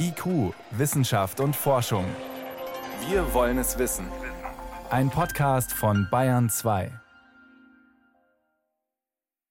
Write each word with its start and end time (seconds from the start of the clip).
IQ, 0.00 0.54
Wissenschaft 0.70 1.40
und 1.40 1.54
Forschung. 1.54 2.04
Wir 3.08 3.34
wollen 3.34 3.58
es 3.58 3.78
wissen. 3.78 4.06
Ein 4.90 5.10
Podcast 5.10 5.72
von 5.72 6.08
Bayern 6.10 6.48
2. 6.48 6.90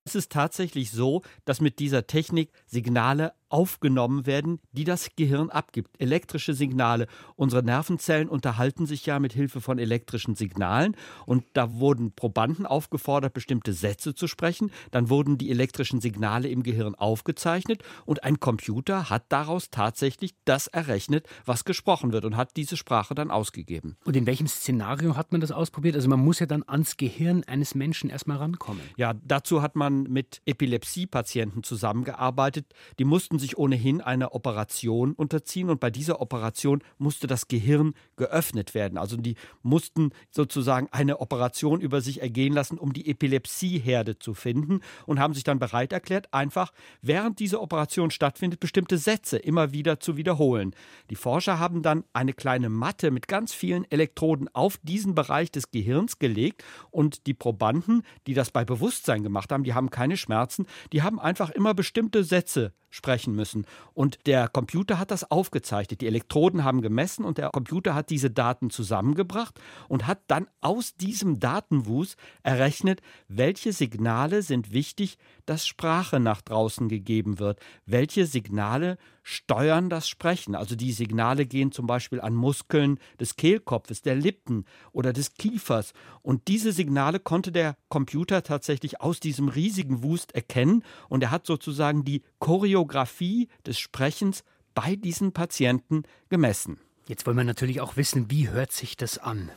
Es 0.05 0.15
ist 0.15 0.31
tatsächlich 0.31 0.91
so, 0.91 1.21
dass 1.45 1.61
mit 1.61 1.79
dieser 1.79 2.07
Technik 2.07 2.51
Signale 2.65 3.33
aufgenommen 3.49 4.25
werden, 4.25 4.59
die 4.71 4.83
das 4.83 5.09
Gehirn 5.15 5.49
abgibt. 5.49 5.99
Elektrische 5.99 6.53
Signale. 6.53 7.07
Unsere 7.35 7.63
Nervenzellen 7.63 8.29
unterhalten 8.29 8.85
sich 8.85 9.05
ja 9.05 9.19
mit 9.19 9.33
Hilfe 9.33 9.61
von 9.61 9.79
elektrischen 9.79 10.35
Signalen 10.35 10.95
und 11.25 11.43
da 11.53 11.73
wurden 11.73 12.11
Probanden 12.11 12.65
aufgefordert, 12.65 13.33
bestimmte 13.33 13.73
Sätze 13.73 14.15
zu 14.15 14.27
sprechen. 14.27 14.71
Dann 14.91 15.09
wurden 15.09 15.37
die 15.37 15.49
elektrischen 15.49 16.01
Signale 16.01 16.49
im 16.49 16.63
Gehirn 16.63 16.95
aufgezeichnet 16.95 17.83
und 18.05 18.23
ein 18.23 18.39
Computer 18.39 19.09
hat 19.09 19.25
daraus 19.29 19.69
tatsächlich 19.69 20.35
das 20.45 20.67
errechnet, 20.67 21.27
was 21.45 21.65
gesprochen 21.65 22.13
wird 22.13 22.25
und 22.25 22.35
hat 22.35 22.57
diese 22.57 22.77
Sprache 22.77 23.15
dann 23.15 23.31
ausgegeben. 23.31 23.97
Und 24.05 24.15
in 24.15 24.25
welchem 24.25 24.47
Szenario 24.47 25.15
hat 25.15 25.31
man 25.31 25.41
das 25.41 25.51
ausprobiert? 25.51 25.95
Also 25.95 26.09
man 26.09 26.19
muss 26.19 26.39
ja 26.39 26.45
dann 26.45 26.63
ans 26.67 26.97
Gehirn 26.97 27.43
eines 27.45 27.75
Menschen 27.75 28.09
erstmal 28.09 28.37
rankommen. 28.37 28.81
Ja, 28.97 29.13
dazu 29.13 29.61
hat 29.61 29.75
man 29.75 30.03
mit 30.03 30.41
Epilepsie-Patienten 30.45 31.63
zusammengearbeitet. 31.63 32.65
Die 32.99 33.05
mussten 33.05 33.36
mussten 33.37 33.39
sich 33.39 33.57
ohnehin 33.57 34.01
einer 34.01 34.33
Operation 34.33 35.13
unterziehen 35.13 35.69
und 35.69 35.79
bei 35.79 35.91
dieser 35.91 36.21
Operation 36.21 36.81
musste 36.97 37.27
das 37.27 37.47
Gehirn 37.47 37.93
geöffnet 38.15 38.73
werden. 38.73 38.97
Also 38.97 39.15
die 39.15 39.35
mussten 39.61 40.09
sozusagen 40.31 40.87
eine 40.91 41.19
Operation 41.19 41.79
über 41.81 42.01
sich 42.01 42.21
ergehen 42.21 42.53
lassen, 42.53 42.79
um 42.79 42.93
die 42.93 43.07
Epilepsieherde 43.09 44.17
zu 44.17 44.33
finden 44.33 44.81
und 45.05 45.19
haben 45.19 45.35
sich 45.35 45.43
dann 45.43 45.59
bereit 45.59 45.93
erklärt, 45.93 46.33
einfach 46.33 46.73
während 47.01 47.39
diese 47.39 47.61
Operation 47.61 48.09
stattfindet, 48.09 48.59
bestimmte 48.59 48.97
Sätze 48.97 49.37
immer 49.37 49.71
wieder 49.71 49.99
zu 49.99 50.17
wiederholen. 50.17 50.73
Die 51.11 51.15
Forscher 51.15 51.59
haben 51.59 51.83
dann 51.83 52.03
eine 52.13 52.33
kleine 52.33 52.69
Matte 52.69 53.11
mit 53.11 53.27
ganz 53.27 53.53
vielen 53.53 53.85
Elektroden 53.91 54.49
auf 54.53 54.77
diesen 54.81 55.13
Bereich 55.13 55.51
des 55.51 55.69
Gehirns 55.69 56.17
gelegt 56.17 56.63
und 56.89 57.27
die 57.27 57.35
Probanden, 57.35 58.01
die 58.25 58.33
das 58.33 58.49
bei 58.49 58.65
Bewusstsein 58.65 59.21
gemacht 59.21 59.51
haben, 59.51 59.63
die 59.63 59.73
haben 59.73 59.91
keine 59.91 60.17
Schmerzen, 60.17 60.65
die 60.91 61.03
haben 61.03 61.19
einfach 61.19 61.51
immer 61.51 61.75
bestimmte 61.75 62.23
Sätze 62.23 62.73
sprechen 62.89 63.35
müssen. 63.35 63.65
Und 63.93 64.25
der 64.27 64.47
Computer 64.47 64.99
hat 64.99 65.11
das 65.11 65.29
aufgezeichnet. 65.29 66.01
Die 66.01 66.07
Elektroden 66.07 66.63
haben 66.63 66.81
gemessen 66.81 67.25
und 67.25 67.37
der 67.37 67.49
Computer 67.49 67.93
hat 67.95 68.09
diese 68.09 68.31
Daten 68.31 68.69
zusammengebracht 68.69 69.59
und 69.87 70.07
hat 70.07 70.19
dann 70.27 70.47
aus 70.61 70.95
diesem 70.95 71.39
Datenwust 71.39 72.17
errechnet, 72.43 73.01
welche 73.27 73.73
Signale 73.73 74.41
sind 74.41 74.71
wichtig, 74.71 75.17
dass 75.47 75.65
Sprache 75.65 76.19
nach 76.19 76.41
draußen 76.41 76.87
gegeben 76.89 77.39
wird, 77.39 77.59
welche 77.85 78.25
Signale 78.25 78.97
steuern 79.23 79.89
das 79.89 80.07
Sprechen. 80.07 80.55
Also 80.55 80.75
die 80.75 80.91
Signale 80.91 81.45
gehen 81.45 81.71
zum 81.71 81.87
Beispiel 81.87 82.21
an 82.21 82.35
Muskeln 82.35 82.99
des 83.19 83.35
Kehlkopfes, 83.35 84.01
der 84.01 84.15
Lippen 84.15 84.65
oder 84.91 85.13
des 85.13 85.33
Kiefers. 85.33 85.93
Und 86.21 86.47
diese 86.47 86.71
Signale 86.71 87.19
konnte 87.19 87.51
der 87.51 87.75
Computer 87.89 88.43
tatsächlich 88.43 89.01
aus 89.01 89.19
diesem 89.19 89.47
riesigen 89.47 90.03
Wust 90.03 90.35
erkennen 90.35 90.83
und 91.09 91.23
er 91.23 91.31
hat 91.31 91.47
sozusagen 91.47 92.03
die 92.03 92.21
Choreografie 92.39 93.47
des 93.65 93.79
Sprechens 93.79 94.43
bei 94.75 94.95
diesen 94.95 95.31
Patienten 95.31 96.03
gemessen. 96.29 96.79
Jetzt 97.07 97.25
wollen 97.25 97.37
wir 97.37 97.43
natürlich 97.45 97.81
auch 97.81 97.95
wissen, 97.95 98.29
wie 98.29 98.49
hört 98.49 98.73
sich 98.73 98.97
das 98.97 99.17
an? 99.17 99.49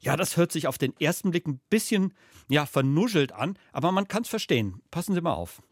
Ja, 0.00 0.16
das 0.16 0.36
hört 0.36 0.52
sich 0.52 0.66
auf 0.66 0.78
den 0.78 0.94
ersten 1.00 1.30
Blick 1.30 1.46
ein 1.46 1.60
bisschen 1.70 2.14
ja, 2.48 2.66
vernuschelt 2.66 3.32
an, 3.32 3.58
aber 3.72 3.92
man 3.92 4.08
kann 4.08 4.22
es 4.22 4.28
verstehen. 4.28 4.80
Passen 4.90 5.14
Sie 5.14 5.20
mal 5.20 5.34
auf. 5.34 5.62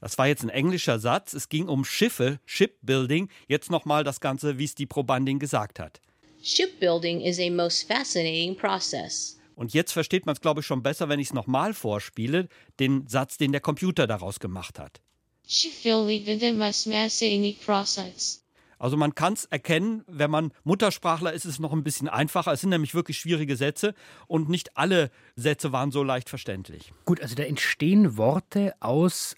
Das 0.00 0.18
war 0.18 0.26
jetzt 0.26 0.42
ein 0.42 0.50
englischer 0.50 0.98
Satz. 0.98 1.32
Es 1.32 1.48
ging 1.48 1.68
um 1.68 1.84
Schiffe, 1.84 2.38
Shipbuilding. 2.44 3.28
Jetzt 3.48 3.70
nochmal 3.70 4.04
das 4.04 4.20
Ganze, 4.20 4.58
wie 4.58 4.64
es 4.64 4.74
die 4.74 4.86
Probandin 4.86 5.38
gesagt 5.38 5.78
hat. 5.78 6.00
Shipbuilding 6.42 7.22
is 7.22 7.40
a 7.40 7.50
most 7.50 7.88
fascinating 7.88 8.56
process. 8.56 9.38
Und 9.56 9.72
jetzt 9.72 9.92
versteht 9.92 10.26
man 10.26 10.34
es, 10.34 10.40
glaube 10.40 10.60
ich, 10.60 10.66
schon 10.66 10.82
besser, 10.82 11.08
wenn 11.08 11.18
ich 11.18 11.28
es 11.28 11.32
nochmal 11.32 11.72
vorspiele, 11.72 12.48
den 12.78 13.08
Satz, 13.08 13.38
den 13.38 13.52
der 13.52 13.62
Computer 13.62 14.06
daraus 14.06 14.38
gemacht 14.38 14.78
hat. 14.78 15.00
Shipbuilding 15.48 16.26
is 16.26 16.42
a 16.42 16.52
most 16.52 16.86
fascinating 16.86 17.56
process. 17.64 18.44
Also 18.78 18.96
man 18.96 19.14
kann 19.14 19.32
es 19.32 19.46
erkennen, 19.46 20.04
wenn 20.06 20.30
man 20.30 20.52
Muttersprachler 20.64 21.32
ist, 21.32 21.44
ist 21.44 21.52
es 21.52 21.58
noch 21.58 21.72
ein 21.72 21.84
bisschen 21.84 22.08
einfacher. 22.08 22.52
Es 22.52 22.60
sind 22.60 22.70
nämlich 22.70 22.94
wirklich 22.94 23.18
schwierige 23.18 23.56
Sätze 23.56 23.94
und 24.26 24.48
nicht 24.48 24.76
alle 24.76 25.10
Sätze 25.34 25.72
waren 25.72 25.90
so 25.90 26.02
leicht 26.02 26.28
verständlich. 26.28 26.92
Gut, 27.04 27.20
also 27.20 27.34
da 27.34 27.42
entstehen 27.42 28.16
Worte 28.16 28.74
aus 28.80 29.36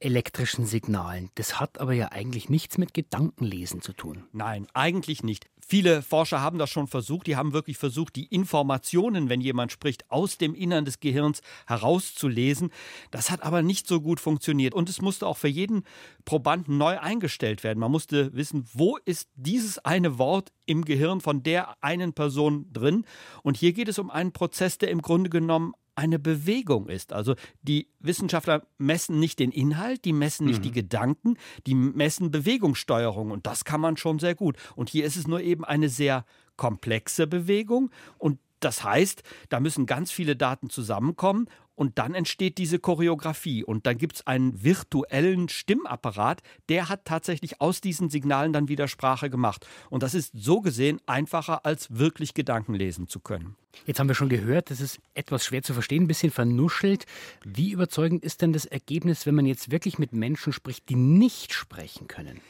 elektrischen 0.00 0.66
Signalen. 0.66 1.30
Das 1.34 1.58
hat 1.58 1.80
aber 1.80 1.92
ja 1.92 2.12
eigentlich 2.12 2.48
nichts 2.48 2.78
mit 2.78 2.94
Gedankenlesen 2.94 3.82
zu 3.82 3.92
tun. 3.92 4.24
Nein, 4.32 4.66
eigentlich 4.74 5.22
nicht. 5.22 5.46
Viele 5.70 6.00
Forscher 6.00 6.40
haben 6.40 6.58
das 6.58 6.70
schon 6.70 6.86
versucht. 6.86 7.26
Die 7.26 7.36
haben 7.36 7.52
wirklich 7.52 7.76
versucht, 7.76 8.16
die 8.16 8.24
Informationen, 8.24 9.28
wenn 9.28 9.42
jemand 9.42 9.70
spricht, 9.70 10.10
aus 10.10 10.38
dem 10.38 10.54
Innern 10.54 10.86
des 10.86 10.98
Gehirns 10.98 11.42
herauszulesen. 11.66 12.70
Das 13.10 13.30
hat 13.30 13.42
aber 13.42 13.60
nicht 13.60 13.86
so 13.86 14.00
gut 14.00 14.18
funktioniert. 14.18 14.72
Und 14.72 14.88
es 14.88 15.02
musste 15.02 15.26
auch 15.26 15.36
für 15.36 15.48
jeden 15.48 15.84
Probanden 16.24 16.78
neu 16.78 16.98
eingestellt 16.98 17.64
werden. 17.64 17.80
Man 17.80 17.90
musste 17.90 18.34
wissen, 18.34 18.66
wo 18.72 18.96
ist 19.04 19.28
dieses 19.34 19.78
eine 19.78 20.16
Wort 20.18 20.52
im 20.64 20.86
Gehirn 20.86 21.20
von 21.20 21.42
der 21.42 21.76
einen 21.82 22.14
Person 22.14 22.72
drin. 22.72 23.04
Und 23.42 23.58
hier 23.58 23.74
geht 23.74 23.88
es 23.88 23.98
um 23.98 24.10
einen 24.10 24.32
Prozess, 24.32 24.78
der 24.78 24.88
im 24.88 25.02
Grunde 25.02 25.28
genommen 25.28 25.74
eine 25.98 26.20
Bewegung 26.20 26.88
ist. 26.88 27.12
Also 27.12 27.34
die 27.62 27.88
Wissenschaftler 27.98 28.66
messen 28.78 29.18
nicht 29.18 29.40
den 29.40 29.50
Inhalt, 29.50 30.04
die 30.04 30.12
messen 30.12 30.46
nicht 30.46 30.60
mhm. 30.60 30.62
die 30.62 30.70
Gedanken, 30.70 31.36
die 31.66 31.74
messen 31.74 32.30
Bewegungssteuerung 32.30 33.32
und 33.32 33.46
das 33.46 33.64
kann 33.64 33.80
man 33.80 33.96
schon 33.96 34.20
sehr 34.20 34.36
gut. 34.36 34.56
Und 34.76 34.90
hier 34.90 35.04
ist 35.04 35.16
es 35.16 35.26
nur 35.26 35.40
eben 35.40 35.64
eine 35.64 35.88
sehr 35.88 36.24
komplexe 36.56 37.26
Bewegung 37.26 37.90
und 38.16 38.38
das 38.60 38.84
heißt, 38.84 39.22
da 39.48 39.60
müssen 39.60 39.86
ganz 39.86 40.10
viele 40.10 40.36
Daten 40.36 40.70
zusammenkommen 40.70 41.48
und 41.78 41.98
dann 41.98 42.14
entsteht 42.14 42.58
diese 42.58 42.80
Choreografie. 42.80 43.62
Und 43.62 43.86
dann 43.86 43.98
gibt 43.98 44.16
es 44.16 44.26
einen 44.26 44.64
virtuellen 44.64 45.48
Stimmapparat, 45.48 46.42
der 46.68 46.88
hat 46.88 47.04
tatsächlich 47.04 47.60
aus 47.60 47.80
diesen 47.80 48.10
Signalen 48.10 48.52
dann 48.52 48.68
wieder 48.68 48.88
Sprache 48.88 49.30
gemacht. 49.30 49.66
Und 49.88 50.02
das 50.02 50.14
ist 50.14 50.32
so 50.34 50.60
gesehen 50.60 51.00
einfacher, 51.06 51.64
als 51.64 51.96
wirklich 51.96 52.34
Gedanken 52.34 52.74
lesen 52.74 53.06
zu 53.06 53.20
können. 53.20 53.54
Jetzt 53.86 54.00
haben 54.00 54.08
wir 54.08 54.16
schon 54.16 54.28
gehört, 54.28 54.72
das 54.72 54.80
ist 54.80 54.98
etwas 55.14 55.44
schwer 55.44 55.62
zu 55.62 55.72
verstehen, 55.72 56.02
ein 56.02 56.08
bisschen 56.08 56.32
vernuschelt. 56.32 57.06
Wie 57.44 57.70
überzeugend 57.70 58.24
ist 58.24 58.42
denn 58.42 58.52
das 58.52 58.64
Ergebnis, 58.64 59.24
wenn 59.24 59.36
man 59.36 59.46
jetzt 59.46 59.70
wirklich 59.70 60.00
mit 60.00 60.12
Menschen 60.12 60.52
spricht, 60.52 60.88
die 60.88 60.96
nicht 60.96 61.52
sprechen 61.52 62.08
können? 62.08 62.40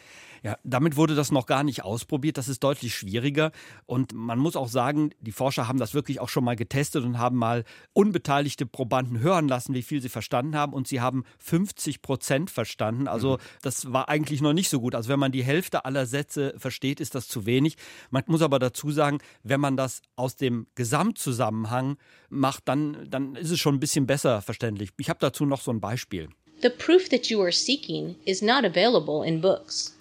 Ja, 0.42 0.56
damit 0.64 0.96
wurde 0.96 1.14
das 1.14 1.30
noch 1.30 1.46
gar 1.46 1.64
nicht 1.64 1.84
ausprobiert. 1.84 2.38
Das 2.38 2.48
ist 2.48 2.62
deutlich 2.62 2.94
schwieriger. 2.94 3.52
Und 3.86 4.12
man 4.12 4.38
muss 4.38 4.56
auch 4.56 4.68
sagen, 4.68 5.10
die 5.20 5.32
Forscher 5.32 5.68
haben 5.68 5.78
das 5.78 5.94
wirklich 5.94 6.20
auch 6.20 6.28
schon 6.28 6.44
mal 6.44 6.56
getestet 6.56 7.04
und 7.04 7.18
haben 7.18 7.36
mal 7.36 7.64
unbeteiligte 7.92 8.66
Probanden 8.66 9.20
hören 9.20 9.48
lassen, 9.48 9.74
wie 9.74 9.82
viel 9.82 10.00
sie 10.00 10.08
verstanden 10.08 10.56
haben. 10.56 10.72
Und 10.72 10.88
sie 10.88 11.00
haben 11.00 11.24
50 11.38 12.02
Prozent 12.02 12.50
verstanden. 12.50 13.08
Also 13.08 13.34
mhm. 13.34 13.40
das 13.62 13.92
war 13.92 14.08
eigentlich 14.08 14.40
noch 14.40 14.52
nicht 14.52 14.68
so 14.68 14.80
gut. 14.80 14.94
Also 14.94 15.08
wenn 15.08 15.20
man 15.20 15.32
die 15.32 15.44
Hälfte 15.44 15.84
aller 15.84 16.06
Sätze 16.06 16.54
versteht, 16.56 17.00
ist 17.00 17.14
das 17.14 17.28
zu 17.28 17.46
wenig. 17.46 17.76
Man 18.10 18.24
muss 18.26 18.42
aber 18.42 18.58
dazu 18.58 18.90
sagen, 18.90 19.18
wenn 19.42 19.60
man 19.60 19.76
das 19.76 20.02
aus 20.16 20.36
dem 20.36 20.66
Gesamtzusammenhang 20.74 21.96
macht, 22.28 22.68
dann, 22.68 23.06
dann 23.08 23.34
ist 23.34 23.50
es 23.50 23.58
schon 23.58 23.76
ein 23.76 23.80
bisschen 23.80 24.06
besser 24.06 24.42
verständlich. 24.42 24.90
Ich 24.98 25.08
habe 25.08 25.18
dazu 25.20 25.44
noch 25.46 25.60
so 25.60 25.70
ein 25.70 25.80
Beispiel. 25.80 26.28
The 26.60 26.70
proof 26.70 27.08
that 27.10 27.26
you 27.26 27.40
are 27.40 27.52
seeking 27.52 28.16
is 28.24 28.42
not 28.42 28.64
available 28.64 29.24
in 29.24 29.40
books. 29.40 29.97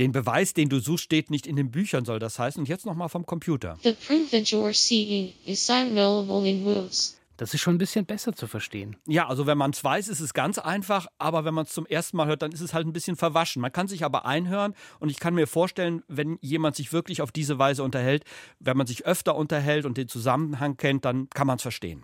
Den 0.00 0.12
Beweis, 0.12 0.54
den 0.54 0.70
du 0.70 0.80
suchst, 0.80 1.04
steht 1.04 1.30
nicht 1.30 1.46
in 1.46 1.56
den 1.56 1.70
Büchern, 1.70 2.06
soll 2.06 2.18
das 2.18 2.38
heißen. 2.38 2.58
Und 2.58 2.70
jetzt 2.70 2.86
nochmal 2.86 3.10
vom 3.10 3.26
Computer. 3.26 3.76
The 3.82 3.92
proof 3.92 4.30
that 4.30 4.46
you 4.46 4.64
are 4.64 4.72
seeking 4.72 5.34
is 5.44 5.68
available 5.68 6.48
in 6.48 6.64
books. 6.64 7.20
Das 7.36 7.52
ist 7.52 7.60
schon 7.60 7.74
ein 7.74 7.78
bisschen 7.78 8.06
besser 8.06 8.32
zu 8.32 8.46
verstehen. 8.46 8.96
Ja, 9.06 9.28
also 9.28 9.46
wenn 9.46 9.58
man 9.58 9.72
es 9.72 9.84
weiß, 9.84 10.08
ist 10.08 10.20
es 10.20 10.32
ganz 10.32 10.56
einfach, 10.56 11.06
aber 11.18 11.44
wenn 11.44 11.52
man 11.52 11.66
es 11.66 11.72
zum 11.72 11.84
ersten 11.84 12.16
Mal 12.16 12.28
hört, 12.28 12.40
dann 12.40 12.52
ist 12.52 12.62
es 12.62 12.72
halt 12.72 12.86
ein 12.86 12.94
bisschen 12.94 13.16
verwaschen. 13.16 13.60
Man 13.60 13.72
kann 13.72 13.88
sich 13.88 14.02
aber 14.02 14.24
einhören 14.24 14.74
und 15.00 15.10
ich 15.10 15.20
kann 15.20 15.34
mir 15.34 15.46
vorstellen, 15.46 16.02
wenn 16.08 16.38
jemand 16.40 16.76
sich 16.76 16.94
wirklich 16.94 17.20
auf 17.20 17.30
diese 17.30 17.58
Weise 17.58 17.82
unterhält, 17.82 18.24
wenn 18.58 18.78
man 18.78 18.86
sich 18.86 19.04
öfter 19.04 19.36
unterhält 19.36 19.84
und 19.84 19.98
den 19.98 20.08
Zusammenhang 20.08 20.78
kennt, 20.78 21.04
dann 21.04 21.28
kann 21.28 21.46
man 21.46 21.56
es 21.56 21.62
verstehen. 21.62 22.02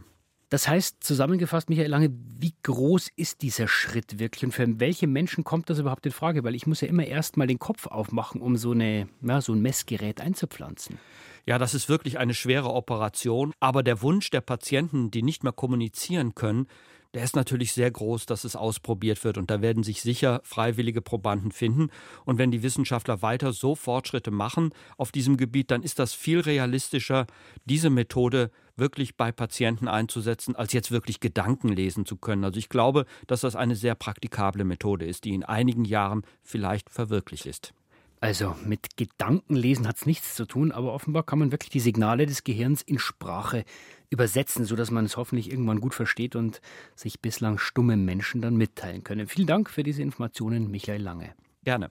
Das 0.49 0.69
heißt, 0.69 1.03
zusammengefasst, 1.03 1.69
Michael 1.69 1.91
Lange, 1.91 2.11
wie 2.39 2.55
groß 2.63 3.09
ist 3.17 3.43
dieser 3.43 3.67
Schritt 3.67 4.21
wirklich 4.21 4.45
und 4.45 4.53
für 4.53 4.79
welche 4.79 5.09
Menschen 5.09 5.43
kommt 5.43 5.69
das 5.71 5.81
überhaupt 5.81 6.07
in 6.07 6.13
Frage? 6.13 6.45
Weil 6.45 6.55
ich 6.55 6.67
muss 6.69 6.81
ja 6.81 6.89
immer 6.89 7.05
erst 7.05 7.37
mal 7.37 7.49
den 7.49 7.59
Kopf 7.59 7.87
aufmachen, 7.87 8.41
um 8.41 8.57
so, 8.57 8.71
eine, 8.71 9.09
ja, 9.23 9.41
so 9.41 9.53
ein 9.53 9.61
Messgerät 9.61 10.21
einzupflanzen. 10.21 10.99
Ja, 11.47 11.59
das 11.59 11.75
ist 11.75 11.89
wirklich 11.89 12.19
eine 12.19 12.35
schwere 12.35 12.73
Operation. 12.73 13.53
Aber 13.59 13.83
der 13.83 14.03
Wunsch 14.03 14.31
der 14.31 14.41
Patienten, 14.41 15.11
die 15.11 15.23
nicht 15.23 15.43
mehr 15.43 15.53
kommunizieren 15.53 16.35
können, 16.35 16.69
der 17.17 17.25
ist 17.25 17.35
natürlich 17.35 17.73
sehr 17.73 17.91
groß, 17.91 18.27
dass 18.27 18.45
es 18.45 18.57
ausprobiert 18.57 19.25
wird. 19.25 19.39
Und 19.39 19.51
da 19.51 19.63
werden 19.63 19.83
sich 19.83 20.03
sicher 20.03 20.43
freiwillige 20.45 21.01
Probanden 21.01 21.51
finden. 21.51 21.89
Und 22.27 22.37
wenn 22.37 22.51
die 22.51 22.63
Wissenschaftler 22.63 23.23
weiter 23.23 23.55
so 23.55 23.75
Fortschritte 23.75 24.31
machen 24.31 24.75
auf 24.99 25.13
diesem 25.13 25.39
Gebiet, 25.39 25.71
dann 25.71 25.83
ist 25.83 25.99
das 25.99 26.13
viel 26.13 26.41
realistischer, 26.41 27.27
diese 27.65 27.89
Methode 27.89 28.51
wirklich 28.77 29.17
bei 29.17 29.33
Patienten 29.33 29.89
einzusetzen, 29.89 30.55
als 30.57 30.75
jetzt 30.75 30.91
wirklich 30.91 31.19
Gedanken 31.19 31.71
lesen 31.71 32.05
zu 32.05 32.19
können. 32.19 32.45
Also 32.45 32.59
ich 32.59 32.69
glaube, 32.69 33.07
dass 33.27 33.41
das 33.41 33.57
eine 33.57 33.77
sehr 33.77 33.95
praktikable 33.95 34.65
Methode 34.65 35.07
ist, 35.07 35.25
die 35.25 35.33
in 35.33 35.43
einigen 35.43 35.87
Jahren 35.87 36.21
vielleicht 36.43 36.91
verwirklicht 36.91 37.47
ist. 37.47 37.73
Also 38.21 38.57
mit 38.65 38.97
Gedankenlesen 38.97 39.87
hat 39.87 39.97
es 39.97 40.07
nichts 40.07 40.35
zu 40.35 40.47
tun, 40.47 40.73
aber 40.73 40.93
offenbar 40.93 41.23
kann 41.23 41.39
man 41.39 41.53
wirklich 41.53 41.71
die 41.71 41.81
Signale 41.81 42.27
des 42.27 42.45
Gehirns 42.45 42.83
in 42.83 42.99
Sprache 42.99 43.65
übersetzen, 44.11 44.65
sodass 44.65 44.91
man 44.91 45.05
es 45.05 45.17
hoffentlich 45.17 45.51
irgendwann 45.51 45.81
gut 45.81 45.95
versteht 45.95 46.37
und 46.37 46.61
sich 46.95 47.21
bislang 47.21 47.59
stumme 47.59 47.97
Menschen 47.97 48.41
dann 48.43 48.57
mitteilen 48.57 49.05
können. 49.05 49.27
Vielen 49.27 49.47
Dank 49.47 49.71
für 49.71 49.83
diese 49.83 50.03
Informationen, 50.03 50.71
Michael 50.71 51.03
Lange. 51.03 51.35
Gerne. 51.65 51.91